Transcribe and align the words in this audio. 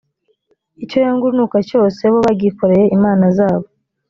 icyo 0.83 0.97
yanga 1.03 1.23
urunuka 1.25 1.57
cyose, 1.69 2.01
bo 2.11 2.19
bagikoreye 2.25 2.85
imana 2.97 3.25
zabo: 3.37 3.67